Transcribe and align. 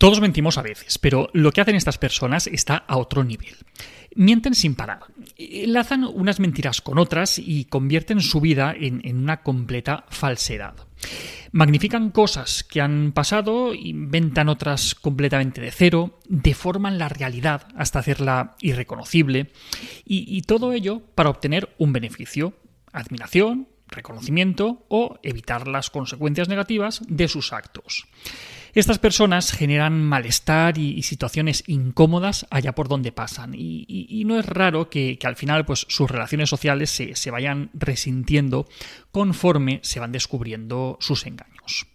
Todos 0.00 0.22
mentimos 0.22 0.56
a 0.56 0.62
veces, 0.62 0.96
pero 0.96 1.28
lo 1.34 1.52
que 1.52 1.60
hacen 1.60 1.76
estas 1.76 1.98
personas 1.98 2.46
está 2.46 2.76
a 2.88 2.96
otro 2.96 3.22
nivel. 3.22 3.54
Mienten 4.14 4.54
sin 4.54 4.74
parar, 4.74 5.00
enlazan 5.36 6.04
unas 6.04 6.40
mentiras 6.40 6.80
con 6.80 6.96
otras 6.96 7.38
y 7.38 7.66
convierten 7.66 8.22
su 8.22 8.40
vida 8.40 8.74
en, 8.74 9.02
una 9.14 9.42
completa 9.42 10.06
falsedad. 10.08 10.74
Magnifican 11.52 12.12
cosas 12.12 12.64
que 12.64 12.80
han 12.80 13.12
pasado, 13.12 13.74
inventan 13.74 14.48
otras 14.48 14.94
completamente 14.94 15.60
de 15.60 15.70
cero, 15.70 16.18
deforman 16.26 16.96
la 16.96 17.10
realidad 17.10 17.68
hasta 17.76 17.98
hacerla 17.98 18.56
irreconocible, 18.62 19.52
y 20.06 20.40
todo 20.42 20.72
ello 20.72 21.02
para 21.14 21.28
obtener 21.28 21.74
un 21.76 21.92
beneficio, 21.92 22.54
admiración, 22.90 23.68
reconocimiento 23.86 24.86
o 24.88 25.18
evitar 25.22 25.68
las 25.68 25.90
consecuencias 25.90 26.48
negativas 26.48 27.02
de 27.06 27.28
sus 27.28 27.52
actos. 27.52 28.06
Estas 28.74 28.98
personas 28.98 29.52
generan 29.52 30.04
malestar 30.04 30.78
y, 30.78 31.02
situaciones 31.02 31.64
incómodas 31.66 32.46
allá 32.50 32.74
por 32.74 32.88
donde 32.88 33.12
pasan. 33.12 33.54
Y, 33.54 34.22
no 34.26 34.38
es 34.38 34.46
raro 34.46 34.90
que, 34.90 35.18
al 35.24 35.36
final 35.36 35.64
pues, 35.64 35.86
sus 35.88 36.10
relaciones 36.10 36.48
sociales 36.48 36.90
se, 36.90 37.16
se 37.16 37.30
vayan 37.30 37.70
resintiendo 37.74 38.68
conforme 39.10 39.80
se 39.82 40.00
van 40.00 40.12
descubriendo 40.12 40.96
sus 41.00 41.26
engaños. 41.26 41.86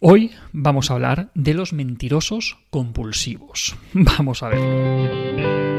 Hoy 0.00 0.30
vamos 0.52 0.90
a 0.90 0.94
hablar 0.94 1.30
de 1.34 1.54
los 1.54 1.72
mentirosos 1.72 2.58
compulsivos. 2.70 3.74
Vamos 3.92 4.44
a 4.44 4.48
ver. 4.50 5.77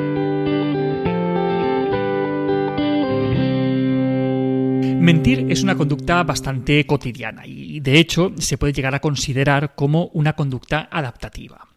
Mentir 5.00 5.48
es 5.50 5.64
una 5.64 5.76
conducta 5.76 6.24
bastante 6.24 6.86
cotidiana 6.86 7.48
y 7.48 7.80
de 7.80 8.00
hecho 8.00 8.34
se 8.38 8.58
puede 8.58 8.74
llegar 8.74 8.94
a 8.94 9.00
considerar 9.00 9.74
como 9.76 10.08
una 10.08 10.34
conducta 10.34 10.90
adaptativa. 10.92 11.68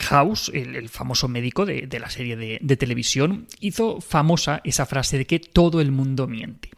House, 0.00 0.50
el, 0.54 0.88
famoso 0.88 1.28
médico 1.28 1.66
de, 1.66 1.98
la 2.00 2.10
serie 2.10 2.36
de 2.36 2.76
televisión, 2.76 3.46
hizo 3.60 4.00
famosa 4.00 4.60
esa 4.64 4.86
frase 4.86 5.18
de 5.18 5.26
que 5.26 5.38
todo 5.38 5.80
el 5.80 5.92
mundo 5.92 6.26
miente. 6.26 6.70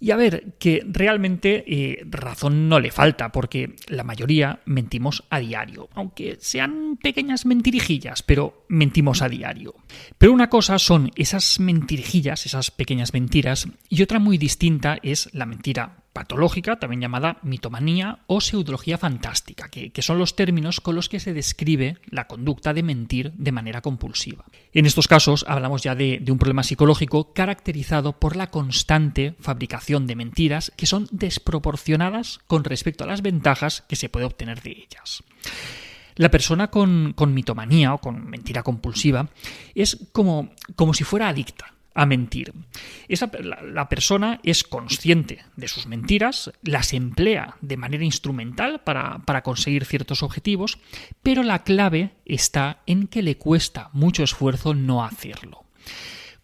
Y 0.00 0.12
a 0.12 0.16
ver, 0.16 0.54
que 0.58 0.84
realmente 0.86 1.64
eh, 1.66 2.04
razón 2.08 2.68
no 2.68 2.78
le 2.78 2.92
falta, 2.92 3.32
porque 3.32 3.74
la 3.88 4.04
mayoría 4.04 4.60
mentimos 4.64 5.24
a 5.28 5.40
diario, 5.40 5.88
aunque 5.94 6.38
sean 6.40 6.98
pequeñas 7.02 7.46
mentirijillas, 7.46 8.22
pero 8.22 8.64
mentimos 8.68 9.22
a 9.22 9.28
diario. 9.28 9.74
Pero 10.16 10.32
una 10.32 10.48
cosa 10.48 10.78
son 10.78 11.10
esas 11.16 11.58
mentirijillas, 11.58 12.46
esas 12.46 12.70
pequeñas 12.70 13.12
mentiras, 13.12 13.66
y 13.88 14.02
otra 14.02 14.18
muy 14.18 14.38
distinta 14.38 14.98
es 15.02 15.28
la 15.34 15.46
mentira 15.46 16.04
patológica, 16.18 16.80
también 16.80 17.00
llamada 17.00 17.38
mitomanía 17.42 18.18
o 18.26 18.40
pseudología 18.40 18.98
fantástica, 18.98 19.68
que, 19.68 20.02
son 20.02 20.18
los 20.18 20.34
términos 20.34 20.80
con 20.80 20.96
los 20.96 21.08
que 21.08 21.20
se 21.20 21.32
describe 21.32 21.98
la 22.10 22.26
conducta 22.26 22.74
de 22.74 22.82
mentir 22.82 23.30
de 23.34 23.52
manera 23.52 23.82
compulsiva. 23.82 24.44
En 24.72 24.84
estos 24.84 25.06
casos 25.06 25.44
hablamos 25.46 25.84
ya 25.84 25.94
de, 25.94 26.20
un 26.28 26.38
problema 26.38 26.64
psicológico 26.64 27.32
caracterizado 27.32 28.18
por 28.18 28.34
la 28.34 28.50
constante 28.50 29.36
fabricación 29.38 30.08
de 30.08 30.16
mentiras 30.16 30.72
que 30.76 30.86
son 30.86 31.06
desproporcionadas 31.12 32.40
con 32.48 32.64
respecto 32.64 33.04
a 33.04 33.06
las 33.06 33.22
ventajas 33.22 33.84
que 33.88 33.94
se 33.94 34.08
puede 34.08 34.26
obtener 34.26 34.60
de 34.60 34.72
ellas. 34.72 35.22
La 36.16 36.32
persona 36.32 36.66
con, 36.66 37.12
con, 37.14 37.32
mitomanía 37.32 37.94
o 37.94 37.98
con 37.98 38.28
mentira 38.28 38.64
compulsiva 38.64 39.28
es 39.76 40.08
como, 40.10 40.50
como 40.74 40.94
si 40.94 41.04
fuera 41.04 41.28
adicta 41.28 41.77
a 41.98 42.06
mentir. 42.06 42.52
Esa, 43.08 43.28
la, 43.42 43.88
persona 43.88 44.38
es 44.44 44.62
consciente 44.62 45.44
de 45.56 45.66
sus 45.66 45.88
mentiras, 45.88 46.52
las 46.62 46.92
emplea 46.92 47.56
de 47.60 47.76
manera 47.76 48.04
instrumental 48.04 48.82
para, 48.84 49.18
para 49.24 49.42
conseguir 49.42 49.84
ciertos 49.84 50.22
objetivos, 50.22 50.78
pero 51.24 51.42
la 51.42 51.64
clave 51.64 52.12
está 52.24 52.82
en 52.86 53.08
que 53.08 53.22
le 53.22 53.36
cuesta 53.36 53.90
mucho 53.92 54.22
esfuerzo 54.22 54.74
no 54.74 55.04
hacerlo. 55.04 55.64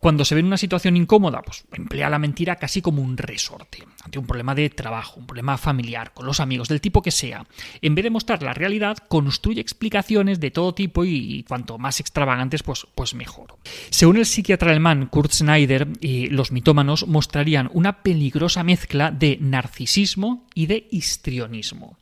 Cuando 0.05 0.27
se 0.27 0.35
ve 0.35 0.43
en 0.43 0.49
una 0.49 0.59
situación 0.59 0.99
incómoda, 0.99 1.41
pues 1.41 1.65
emplea 1.73 2.11
la 2.11 2.19
mentira 2.19 2.57
casi 2.57 2.83
como 2.83 3.01
un 3.01 3.17
resorte, 3.17 3.79
ante 4.05 4.19
un 4.19 4.27
problema 4.27 4.55
de 4.55 4.69
trabajo, 4.69 5.19
un 5.19 5.27
problema 5.27 5.57
familiar, 5.57 6.13
con 6.13 6.27
los 6.27 6.41
amigos, 6.41 6.69
del 6.69 6.83
tipo 6.83 7.01
que 7.01 7.11
sea. 7.11 7.47
En 7.81 7.95
vez 7.95 8.03
de 8.03 8.11
mostrar 8.11 8.43
la 8.43 8.53
realidad, 8.53 8.99
construye 8.99 9.63
explicaciones 9.63 10.41
de 10.41 10.51
todo 10.51 10.75
tipo 10.75 11.07
y, 11.07 11.43
cuanto 11.49 11.79
más 11.79 12.01
extravagantes, 12.01 12.63
pues, 12.63 12.87
pues 12.95 13.15
mejor. 13.15 13.57
Según 13.89 14.19
el 14.19 14.27
psiquiatra 14.27 14.73
alemán 14.73 15.07
Kurt 15.07 15.33
Schneider, 15.33 15.89
los 16.31 16.53
mitómanos 16.53 17.07
mostrarían 17.07 17.71
una 17.73 18.03
peligrosa 18.03 18.63
mezcla 18.63 19.11
de 19.11 19.39
narcisismo 19.41 20.47
y 20.53 20.67
de 20.67 20.87
histrionismo. 20.91 21.97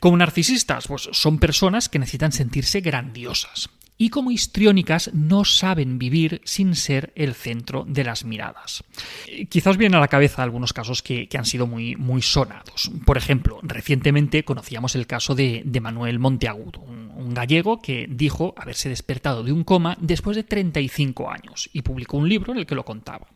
Como 0.00 0.18
narcisistas, 0.18 0.86
pues 0.86 1.08
son 1.12 1.38
personas 1.38 1.88
que 1.88 1.98
necesitan 1.98 2.32
sentirse 2.32 2.82
grandiosas 2.82 3.70
y 3.98 4.10
como 4.10 4.30
histriónicas 4.30 5.10
no 5.12 5.44
saben 5.44 5.98
vivir 5.98 6.40
sin 6.44 6.76
ser 6.76 7.12
el 7.16 7.34
centro 7.34 7.84
de 7.86 8.04
las 8.04 8.24
miradas. 8.24 8.84
Eh, 9.26 9.46
quizás 9.46 9.76
vienen 9.76 9.96
a 9.96 10.00
la 10.00 10.08
cabeza 10.08 10.42
algunos 10.42 10.72
casos 10.72 11.02
que, 11.02 11.28
han 11.36 11.44
sido 11.44 11.66
muy, 11.66 11.96
muy 11.96 12.22
sonados. 12.22 12.90
Por 13.04 13.16
ejemplo, 13.16 13.60
recientemente 13.62 14.44
conocíamos 14.44 14.94
el 14.94 15.06
caso 15.06 15.34
de, 15.34 15.64
Manuel 15.78 16.18
Monteagudo, 16.18 16.80
un, 16.80 17.12
un, 17.14 17.34
gallego 17.34 17.80
que 17.80 18.08
dijo 18.10 18.52
haberse 18.56 18.88
despertado 18.88 19.44
de 19.44 19.52
un 19.52 19.62
coma 19.62 19.96
después 20.00 20.36
de 20.36 20.42
35 20.42 21.30
años 21.30 21.70
y 21.72 21.82
publicó 21.82 22.16
un 22.16 22.28
libro 22.28 22.52
en 22.52 22.58
el 22.58 22.66
que 22.66 22.74
lo 22.74 22.84
contaba. 22.84 23.28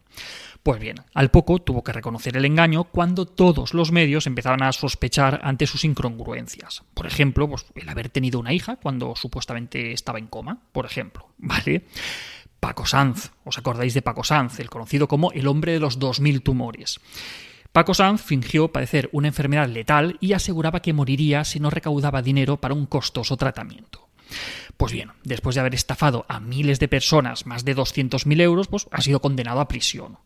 Pues 0.62 0.80
bien, 0.80 0.96
al 1.12 1.32
poco 1.32 1.58
tuvo 1.58 1.82
que 1.82 1.92
reconocer 1.92 2.36
el 2.36 2.44
engaño 2.44 2.84
cuando 2.84 3.26
todos 3.26 3.74
los 3.74 3.90
medios 3.90 4.28
empezaban 4.28 4.62
a 4.62 4.70
sospechar 4.70 5.40
ante 5.42 5.66
sus 5.66 5.84
incongruencias. 5.84 6.84
Por 6.94 7.06
ejemplo, 7.06 7.48
pues, 7.48 7.66
el 7.74 7.88
haber 7.88 8.10
tenido 8.10 8.38
una 8.38 8.52
hija 8.52 8.76
cuando 8.76 9.16
supuestamente 9.16 9.92
estaba 9.92 10.20
en 10.20 10.28
coma, 10.28 10.60
por 10.70 10.86
ejemplo, 10.86 11.26
¿vale? 11.38 11.86
Paco 12.60 12.86
Sanz, 12.86 13.32
¿os 13.44 13.58
acordáis 13.58 13.92
de 13.92 14.02
Paco 14.02 14.22
Sanz, 14.22 14.60
el 14.60 14.70
conocido 14.70 15.08
como 15.08 15.32
el 15.32 15.48
hombre 15.48 15.72
de 15.72 15.80
los 15.80 15.98
2000 15.98 16.42
tumores? 16.42 17.00
Paco 17.72 17.92
Sanz 17.92 18.22
fingió 18.22 18.70
padecer 18.70 19.08
una 19.10 19.28
enfermedad 19.28 19.68
letal 19.68 20.16
y 20.20 20.34
aseguraba 20.34 20.80
que 20.80 20.92
moriría 20.92 21.42
si 21.42 21.58
no 21.58 21.70
recaudaba 21.70 22.22
dinero 22.22 22.58
para 22.60 22.74
un 22.74 22.86
costoso 22.86 23.36
tratamiento. 23.36 24.06
Pues 24.76 24.92
bien, 24.92 25.10
después 25.24 25.56
de 25.56 25.60
haber 25.60 25.74
estafado 25.74 26.24
a 26.28 26.38
miles 26.38 26.78
de 26.78 26.86
personas 26.86 27.46
más 27.46 27.64
de 27.64 27.74
200.000 27.74 28.40
euros, 28.42 28.68
pues 28.68 28.86
ha 28.92 29.00
sido 29.00 29.20
condenado 29.20 29.60
a 29.60 29.66
prisión 29.66 30.18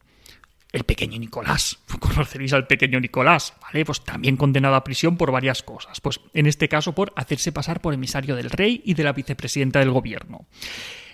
el 0.77 0.85
pequeño 0.85 1.19
Nicolás. 1.19 1.79
Conoceréis 2.01 2.53
al 2.53 2.67
pequeño 2.67 3.01
Nicolás, 3.01 3.55
¿vale? 3.63 3.85
Pues 3.85 4.03
también 4.03 4.37
condenado 4.37 4.75
a 4.75 4.85
prisión 4.85 5.17
por 5.17 5.33
varias 5.33 5.63
cosas. 5.63 6.01
Pues 6.01 6.21
en 6.35 6.47
este 6.47 6.69
caso 6.69 6.95
por 6.95 7.13
hacerse 7.17 7.51
pasar 7.51 7.81
por 7.81 7.95
emisario 7.95 8.37
del 8.37 8.51
rey 8.51 8.83
y 8.85 8.95
de 8.95 9.03
la 9.03 9.13
vicepresidenta 9.13 9.79
del 9.81 9.91
gobierno. 9.91 10.47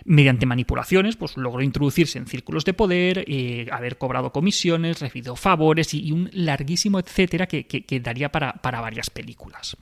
Mediante 0.04 0.46
manipulaciones, 0.46 1.14
pues 1.14 1.36
logró 1.36 1.62
introducirse 1.62 2.18
en 2.18 2.26
círculos 2.26 2.64
de 2.64 2.74
poder, 2.74 3.24
eh, 3.28 3.68
haber 3.70 3.98
cobrado 3.98 4.32
comisiones, 4.32 4.98
recibido 4.98 5.36
favores 5.36 5.94
y, 5.94 6.10
un 6.10 6.28
larguísimo 6.32 6.98
etcétera 6.98 7.46
que, 7.46 8.00
daría 8.02 8.32
para, 8.32 8.54
para 8.54 8.80
varias 8.80 9.10
películas. 9.10 9.76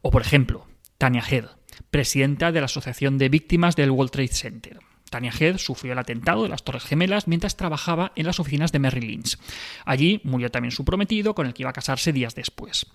O 0.00 0.10
por 0.10 0.22
ejemplo, 0.22 0.66
Tania 0.96 1.22
Head, 1.30 1.44
presidenta 1.90 2.52
de 2.52 2.60
la 2.60 2.66
Asociación 2.66 3.18
de 3.18 3.28
Víctimas 3.28 3.76
del 3.76 3.90
World 3.90 4.12
Trade 4.12 4.28
Center 4.28 4.78
Tania 5.10 5.32
Head 5.38 5.58
sufrió 5.58 5.92
el 5.92 5.98
atentado 5.98 6.44
de 6.44 6.48
las 6.48 6.64
Torres 6.64 6.84
Gemelas 6.84 7.28
mientras 7.28 7.56
trabajaba 7.56 8.12
en 8.16 8.26
las 8.26 8.40
oficinas 8.40 8.72
de 8.72 8.78
Merrill 8.78 9.06
Lynch. 9.06 9.38
Allí 9.84 10.20
murió 10.24 10.50
también 10.50 10.72
su 10.72 10.84
prometido, 10.84 11.34
con 11.34 11.46
el 11.46 11.54
que 11.54 11.64
iba 11.64 11.70
a 11.70 11.74
casarse 11.74 12.12
días 12.12 12.34
después. 12.34 12.86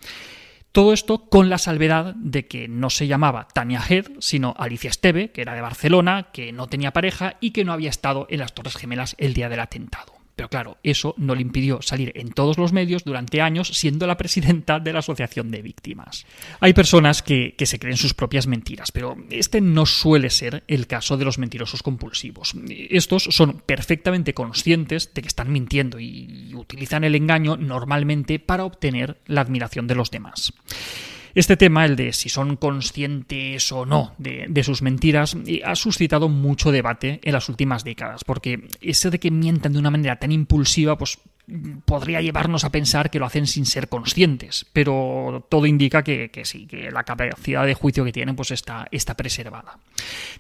Todo 0.72 0.92
esto 0.92 1.30
con 1.30 1.50
la 1.50 1.58
salvedad 1.58 2.16
de 2.16 2.48
que 2.48 2.68
no 2.68 2.90
se 2.90 3.08
llamaba 3.08 3.48
Tania 3.54 3.82
Head, 3.88 4.08
sino 4.20 4.54
Alicia 4.58 4.90
Esteve, 4.90 5.32
que 5.32 5.42
era 5.42 5.54
de 5.54 5.62
Barcelona, 5.62 6.32
que 6.34 6.52
no 6.52 6.68
tenía 6.68 6.92
pareja 6.92 7.38
y 7.40 7.52
que 7.52 7.64
no 7.64 7.72
había 7.72 7.90
estado 7.90 8.28
en 8.30 8.40
las 8.40 8.54
Torres 8.54 8.76
Gemelas 8.76 9.16
el 9.18 9.34
día 9.34 9.48
del 9.48 9.62
atentado. 9.62 10.15
Pero 10.36 10.50
claro, 10.50 10.78
eso 10.84 11.16
no 11.18 11.34
le 11.34 11.42
impidió 11.42 11.82
salir 11.82 12.12
en 12.16 12.32
todos 12.32 12.58
los 12.58 12.74
medios 12.74 13.04
durante 13.04 13.42
años 13.42 13.70
siendo 13.70 14.06
la 14.06 14.18
presidenta 14.18 14.80
de 14.80 14.92
la 14.92 15.00
Asociación 15.00 15.50
de 15.50 15.62
Víctimas. 15.62 16.26
Hay 16.60 16.74
personas 16.74 17.22
que, 17.22 17.56
se 17.66 17.80
creen 17.80 17.98
sus 17.98 18.14
propias 18.14 18.46
mentiras, 18.46 18.92
pero 18.92 19.18
este 19.32 19.60
no 19.60 19.86
suele 19.86 20.30
ser 20.30 20.64
el 20.68 20.88
caso 20.88 21.18
de 21.18 21.26
los 21.26 21.40
mentirosos 21.40 21.82
compulsivos. 21.82 22.54
Estos 22.70 23.24
son 23.24 23.64
perfectamente 23.66 24.34
conscientes 24.34 25.14
de 25.14 25.22
que 25.22 25.28
están 25.28 25.52
mintiendo 25.52 26.00
y 26.00 26.54
utilizan 26.54 27.04
el 27.04 27.16
engaño 27.16 27.58
normalmente 27.58 28.38
para 28.40 28.66
obtener 28.66 29.18
la 29.26 29.42
admiración 29.42 29.88
de 29.88 29.96
los 29.96 30.12
demás. 30.12 30.54
Este 31.36 31.58
tema, 31.58 31.84
el 31.84 31.98
de 31.98 32.14
si 32.14 32.30
son 32.30 32.56
conscientes 32.56 33.70
o 33.74 33.86
no 33.86 34.16
de, 34.18 34.64
sus 34.64 34.82
mentiras, 34.82 35.36
ha 35.66 35.76
suscitado 35.76 36.30
mucho 36.30 36.72
debate 36.72 37.20
en 37.24 37.34
las 37.34 37.50
últimas 37.50 37.84
décadas, 37.84 38.24
porque 38.24 38.70
eso 38.80 39.12
de 39.12 39.20
que 39.20 39.32
mientan 39.32 39.74
de 39.74 39.80
una 39.80 39.92
manera 39.92 40.16
tan 40.16 40.32
impulsiva, 40.32 40.98
pues 40.98 41.20
podría 41.84 42.22
llevarnos 42.22 42.64
a 42.64 42.72
pensar 42.72 43.12
que 43.12 43.20
lo 43.20 43.26
hacen 43.26 43.48
sin 43.48 43.66
ser 43.66 43.90
conscientes, 43.90 44.66
pero 44.72 45.46
todo 45.50 45.66
indica 45.66 46.04
que, 46.04 46.32
sí, 46.46 46.66
que 46.68 46.90
la 46.90 47.04
capacidad 47.04 47.66
de 47.66 47.74
juicio 47.74 48.06
que 48.06 48.14
tienen 48.14 48.38
pues 48.38 48.52
está, 48.52 48.88
está 48.90 49.16
preservada. 49.16 49.78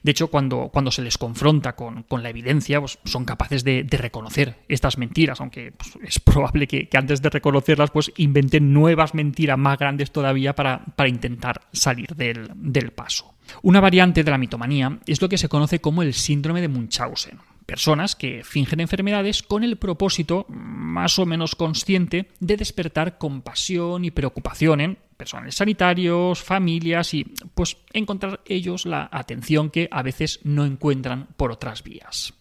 De 0.03 0.12
hecho, 0.12 0.27
cuando, 0.27 0.69
cuando 0.71 0.91
se 0.91 1.01
les 1.01 1.17
confronta 1.17 1.75
con, 1.75 2.06
la 2.21 2.29
evidencia, 2.29 2.79
pues 2.79 3.00
son 3.06 3.25
capaces 3.25 3.63
de, 3.63 3.85
reconocer 3.91 4.57
estas 4.67 4.97
mentiras, 4.97 5.39
aunque 5.41 5.71
pues, 5.71 5.97
es 6.03 6.19
probable 6.19 6.67
que, 6.67 6.89
antes 6.94 7.21
de 7.21 7.29
reconocerlas 7.29 7.91
pues 7.91 8.12
inventen 8.17 8.73
nuevas 8.73 9.13
mentiras 9.13 9.57
más 9.57 9.77
grandes 9.77 10.12
todavía 10.12 10.53
para, 10.53 10.83
para 10.95 11.09
intentar 11.09 11.62
salir 11.71 12.15
del, 12.15 12.50
del 12.56 12.91
paso. 12.91 13.35
Una 13.62 13.79
variante 13.79 14.23
de 14.23 14.31
la 14.31 14.38
mitomanía 14.38 15.00
es 15.06 15.21
lo 15.21 15.29
que 15.29 15.38
se 15.38 15.50
conoce 15.50 15.79
como 15.79 16.01
el 16.01 16.13
síndrome 16.13 16.62
de 16.62 16.67
Munchausen. 16.67 17.39
Personas 17.65 18.15
que 18.15 18.44
fingen 18.44 18.79
enfermedades 18.79 19.41
con 19.41 19.63
el 19.63 19.77
propósito, 19.77 20.45
más 20.50 21.17
o 21.17 21.25
menos 21.25 21.56
consciente, 21.56 22.29
de 22.39 22.57
despertar 22.57 23.17
compasión 23.17 24.06
y 24.06 24.12
preocupación 24.12 24.81
en 24.81 24.97
personales 25.17 25.56
sanitarios, 25.56 26.41
familias 26.41 27.13
y 27.13 27.25
pues 27.53 27.77
encontrar 27.94 28.41
ellos 28.45 28.85
la 28.85 29.09
atención 29.12 29.69
que 29.69 29.88
a 29.91 30.01
veces 30.01 30.39
no 30.44 30.65
encuentran 30.65 31.27
por 31.38 31.51
otras 31.51 31.83
vías. 31.83 32.33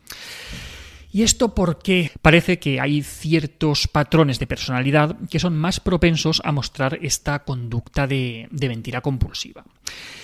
¿Y 1.13 1.23
esto 1.23 1.55
porque 1.55 2.11
Parece 2.21 2.59
que 2.59 2.81
hay 2.81 3.03
ciertos 3.03 3.87
patrones 3.87 4.39
de 4.39 4.47
personalidad 4.47 5.17
que 5.31 5.39
son 5.39 5.57
más 5.57 5.79
propensos 5.79 6.41
a 6.43 6.53
mostrar 6.53 6.99
esta 7.03 7.45
conducta 7.45 8.07
de, 8.07 8.49
mentira 8.51 9.03
compulsiva. 9.03 9.63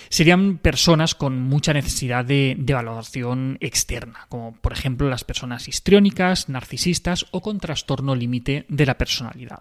Serían 0.09 0.59
personas 0.59 1.15
con 1.15 1.41
mucha 1.41 1.75
necesidad 1.75 2.25
de, 2.25 2.57
de 2.59 2.75
valoración 2.75 3.59
externa, 3.61 4.27
como 4.31 4.55
por 4.55 4.73
ejemplo 4.73 5.09
las 5.09 5.23
personas 5.23 5.69
histriónicas, 5.69 6.49
narcisistas 6.49 7.27
o 7.31 7.43
con 7.43 7.61
trastorno 7.61 8.17
límite 8.17 8.65
de 8.69 8.87
la 8.87 8.97
personalidad. 8.97 9.61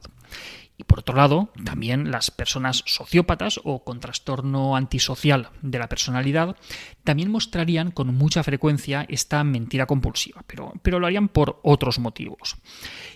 Y 0.79 0.85
por 0.85 0.99
otro 0.99 1.13
lado, 1.13 1.49
también 1.65 2.09
las 2.09 2.31
personas 2.31 2.83
sociópatas 2.85 3.59
o 3.65 3.83
con 3.83 3.99
trastorno 3.99 4.77
antisocial 4.77 5.49
de 5.61 5.77
la 5.77 5.89
personalidad 5.89 6.55
también 7.03 7.29
mostrarían 7.29 7.91
con 7.91 8.15
mucha 8.15 8.43
frecuencia 8.43 9.05
esta 9.09 9.43
mentira 9.43 9.87
compulsiva, 9.87 10.45
pero, 10.47 10.71
pero 10.81 11.01
lo 11.01 11.07
harían 11.07 11.27
por 11.27 11.59
otros 11.63 11.99
motivos. 11.99 12.55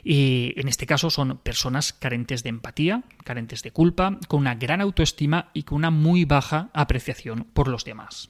Y 0.04 0.54
en 0.57 0.68
este 0.68 0.86
caso 0.86 1.10
son 1.10 1.38
personas 1.38 1.94
carentes 1.94 2.44
de 2.44 2.50
empatía, 2.50 3.04
carentes 3.24 3.63
de 3.63 3.71
culpa, 3.71 4.19
con 4.27 4.42
una 4.42 4.56
gran 4.56 4.81
autoestima 4.81 5.50
y 5.54 5.63
con 5.63 5.77
una 5.77 5.89
muy 5.89 6.25
baja 6.25 6.69
apreciación 6.74 7.48
por 7.54 7.69
los 7.69 7.86
demás 7.86 8.30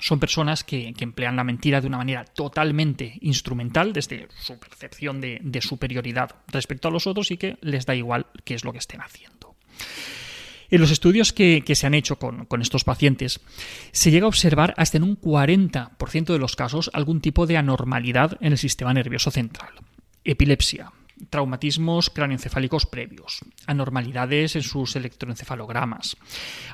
son 0.00 0.20
personas 0.20 0.64
que, 0.64 0.94
emplean 0.98 1.36
la 1.36 1.44
mentira 1.44 1.80
de 1.80 1.86
una 1.86 1.98
manera 1.98 2.24
totalmente 2.24 3.18
instrumental 3.20 3.92
desde 3.92 4.28
su 4.38 4.58
percepción 4.58 5.20
de, 5.20 5.60
superioridad 5.60 6.36
respecto 6.48 6.88
a 6.88 6.90
los 6.90 7.06
otros 7.06 7.30
y 7.30 7.36
que 7.36 7.56
les 7.60 7.86
da 7.86 7.94
igual 7.94 8.26
qué 8.44 8.54
es 8.54 8.64
lo 8.64 8.72
que 8.72 8.78
estén 8.78 9.00
haciendo. 9.00 9.56
En 10.68 10.80
los 10.80 10.90
estudios 10.90 11.32
que, 11.32 11.62
se 11.74 11.86
han 11.86 11.94
hecho 11.94 12.18
con, 12.18 12.44
con, 12.46 12.60
estos 12.60 12.84
pacientes, 12.84 13.40
se 13.92 14.10
llega 14.10 14.26
a 14.26 14.28
observar 14.28 14.74
hasta 14.76 14.96
en 14.96 15.04
un 15.04 15.20
40% 15.20 16.26
de 16.26 16.38
los 16.38 16.56
casos 16.56 16.90
algún 16.92 17.20
tipo 17.20 17.46
de 17.46 17.56
anormalidad 17.56 18.36
en 18.40 18.52
el 18.52 18.58
sistema 18.58 18.92
nervioso 18.92 19.30
central. 19.30 19.70
Epilepsia, 20.24 20.92
traumatismos 21.30 22.10
cráneoencefálicos 22.10 22.86
previos, 22.86 23.40
anormalidades 23.66 24.56
en 24.56 24.62
sus 24.62 24.96
electroencefalogramas. 24.96 26.16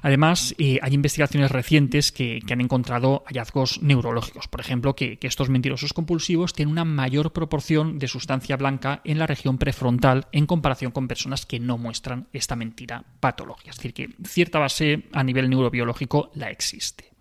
Además, 0.02 0.54
eh, 0.58 0.78
hay 0.82 0.94
investigaciones 0.94 1.50
recientes 1.50 2.12
que, 2.12 2.40
han 2.50 2.60
encontrado 2.60 3.24
hallazgos 3.26 3.80
neurológicos, 3.80 4.46
por 4.46 4.60
ejemplo, 4.60 4.94
que, 4.94 5.18
estos 5.22 5.48
mentirosos 5.48 5.94
compulsivos 5.94 6.52
tienen 6.52 6.72
una 6.72 6.84
mayor 6.84 7.32
proporción 7.32 7.98
de 7.98 8.08
sustancia 8.08 8.56
blanca 8.56 9.00
en 9.04 9.18
la 9.18 9.26
región 9.26 9.56
prefrontal 9.56 10.26
en 10.32 10.44
comparación 10.44 10.92
con 10.92 11.08
personas 11.08 11.46
que 11.46 11.58
no 11.58 11.78
muestran 11.78 12.28
esta 12.34 12.54
mentira 12.54 13.04
patológica. 13.20 13.70
Es 13.70 13.76
decir, 13.76 13.94
que 13.94 14.10
cierta 14.26 14.58
base 14.58 15.04
a 15.12 15.24
nivel 15.24 15.48
neurobiológico 15.48 16.30
la 16.34 16.50
existe. 16.50 17.12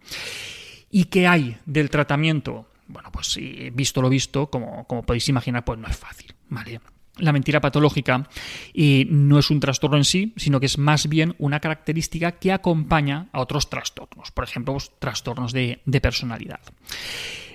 ¿Y 0.90 1.06
qué 1.06 1.28
hay 1.28 1.58
del 1.66 1.90
tratamiento? 1.90 2.68
Bueno, 2.88 3.10
pues 3.14 3.40
visto 3.72 4.02
lo 4.02 4.10
visto, 4.10 4.48
como, 4.48 4.86
como 4.86 5.04
podéis 5.04 5.30
imaginar, 5.30 5.64
pues 5.64 5.80
no 5.80 5.88
es 5.88 5.96
fácil. 5.96 6.36
¿vale? 6.52 6.82
La 7.18 7.34
mentira 7.34 7.62
patológica 7.62 8.28
y 8.74 9.08
no 9.10 9.40
es 9.40 9.50
un 9.50 9.60
trastorno 9.60 9.98
en 9.98 10.06
sí, 10.06 10.34
sino 10.38 10.60
que 10.60 10.66
es 10.66 10.78
más 10.78 11.08
bien 11.08 11.36
una 11.40 11.60
característica 11.60 12.34
que 12.34 12.52
acompaña 12.52 13.28
a 13.32 13.42
otros 13.42 13.70
trastornos, 13.70 14.32
por 14.32 14.44
ejemplo, 14.44 14.74
pues, 14.74 14.92
trastornos 15.00 15.54
de, 15.54 15.82
personalidad. 16.02 16.60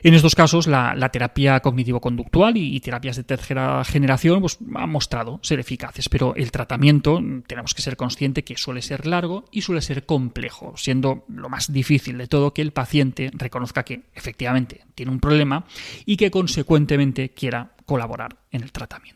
En 0.02 0.14
estos 0.14 0.36
casos, 0.36 0.68
la, 0.68 1.08
terapia 1.10 1.58
cognitivo-conductual 1.60 2.56
y, 2.56 2.78
terapias 2.80 3.16
de 3.16 3.24
tercera 3.24 3.82
generación 3.84 4.40
pues, 4.40 4.58
han 4.74 4.90
mostrado 4.90 5.40
ser 5.42 5.58
eficaces, 5.58 6.08
pero 6.08 6.34
el 6.36 6.52
tratamiento 6.52 7.20
tenemos 7.46 7.74
que 7.74 7.82
ser 7.82 7.96
conscientes 7.96 8.44
que 8.44 8.56
suele 8.56 8.82
ser 8.82 9.06
largo 9.06 9.46
y 9.50 9.62
suele 9.62 9.80
ser 9.80 10.06
complejo, 10.06 10.74
siendo 10.76 11.24
lo 11.28 11.48
más 11.48 11.72
difícil 11.72 12.18
de 12.18 12.28
todo 12.28 12.54
que 12.54 12.62
el 12.62 12.72
paciente 12.72 13.30
reconozca 13.32 13.84
que 13.84 14.02
efectivamente 14.14 14.84
tiene 14.94 15.10
un 15.10 15.18
problema 15.18 15.64
y 16.04 16.16
que 16.16 16.30
consecuentemente 16.30 17.30
quiera 17.30 17.72
colaborar 17.84 18.36
en 18.52 18.62
el 18.62 18.72
tratamiento. 18.72 19.15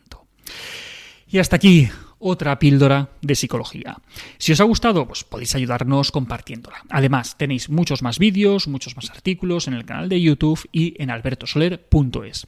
Y 1.27 1.39
hasta 1.39 1.55
aquí 1.55 1.89
otra 2.21 2.59
píldora 2.59 3.09
de 3.21 3.35
psicología. 3.35 3.97
Si 4.37 4.51
os 4.51 4.61
ha 4.61 4.65
gustado, 4.65 5.07
pues 5.07 5.23
podéis 5.23 5.55
ayudarnos 5.55 6.11
compartiéndola. 6.11 6.77
Además, 6.89 7.35
tenéis 7.37 7.69
muchos 7.69 8.03
más 8.03 8.19
vídeos, 8.19 8.67
muchos 8.67 8.95
más 8.95 9.09
artículos 9.09 9.67
en 9.67 9.73
el 9.73 9.85
canal 9.85 10.07
de 10.07 10.21
YouTube 10.21 10.61
y 10.71 11.01
en 11.01 11.09
albertosoler.es. 11.09 12.47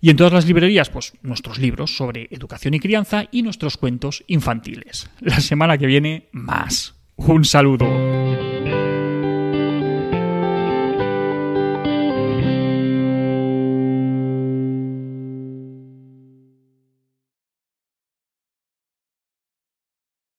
Y 0.00 0.10
en 0.10 0.16
todas 0.16 0.32
las 0.32 0.46
librerías, 0.46 0.90
pues 0.90 1.14
nuestros 1.22 1.58
libros 1.58 1.96
sobre 1.96 2.28
educación 2.30 2.74
y 2.74 2.80
crianza 2.80 3.26
y 3.30 3.42
nuestros 3.42 3.76
cuentos 3.76 4.24
infantiles. 4.26 5.08
La 5.20 5.40
semana 5.40 5.78
que 5.78 5.86
viene, 5.86 6.28
más. 6.32 6.94
Un 7.16 7.44
saludo. 7.44 8.11